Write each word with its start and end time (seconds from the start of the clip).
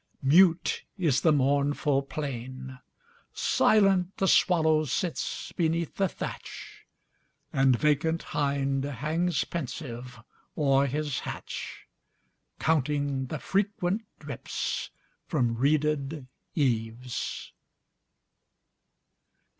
Mute 0.23 0.83
is 0.97 1.21
the 1.21 1.31
mournful 1.31 2.01
plain; 2.01 2.79
Silent 3.35 4.17
the 4.17 4.27
swallow 4.27 4.83
sits 4.85 5.51
beneath 5.51 5.97
the 5.97 6.09
thatch, 6.09 6.87
And 7.53 7.77
vacant 7.77 8.23
hind 8.23 8.83
hangs 8.83 9.43
pensive 9.43 10.19
o'er 10.57 10.87
his 10.87 11.19
hatch, 11.19 11.85
Counting 12.57 13.27
the 13.27 13.37
frequent 13.37 14.01
drips 14.17 14.89
from 15.27 15.53
reeded 15.53 16.25
eaves. 16.55 17.53